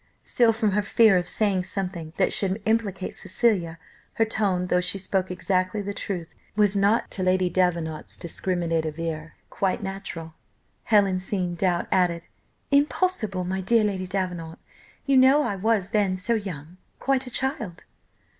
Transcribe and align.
Still 0.23 0.51
from 0.51 0.71
her 0.71 0.81
fear 0.81 1.15
of 1.15 1.29
saying 1.29 1.65
something 1.65 2.11
that 2.17 2.33
should 2.33 2.59
implicate 2.65 3.13
Cecilia, 3.13 3.77
her 4.13 4.25
tone, 4.25 4.65
though 4.65 4.81
she 4.81 4.97
spoke 4.97 5.29
exactly 5.29 5.79
the 5.79 5.93
truth, 5.93 6.33
was 6.55 6.75
not 6.75 7.11
to 7.11 7.21
Lady 7.21 7.51
Davenant's 7.51 8.17
discriminative 8.17 8.97
ear 8.97 9.35
quite 9.51 9.83
natural 9.83 10.33
Helen 10.85 11.19
seeing 11.19 11.53
doubt, 11.53 11.87
added, 11.91 12.25
"Impossible, 12.71 13.43
my 13.43 13.61
dear 13.61 13.83
Lady 13.83 14.07
Davenant! 14.07 14.57
you 15.05 15.17
know 15.17 15.43
I 15.43 15.55
was 15.55 15.91
then 15.91 16.17
so 16.17 16.33
young, 16.33 16.77
quite 16.97 17.27
a 17.27 17.29
child!" 17.29 17.83